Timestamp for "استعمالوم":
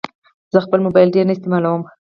1.35-1.81